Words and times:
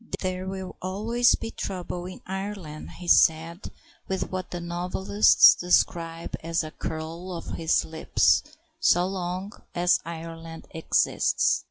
"There 0.21 0.47
will 0.47 0.77
always 0.81 1.35
be 1.35 1.51
trouble 1.51 2.07
in 2.07 2.21
Ireland," 2.25 2.93
he 2.97 3.07
said, 3.07 3.69
with 4.07 4.31
what 4.31 4.49
the 4.49 4.59
novelists 4.59 5.53
describe 5.53 6.35
as 6.43 6.63
a 6.63 6.71
curl 6.71 7.31
of 7.31 7.51
his 7.53 7.85
lip, 7.85 8.17
"so 8.79 9.05
long 9.05 9.51
as 9.75 9.99
Ireland 10.03 10.65
exists." 10.71 11.59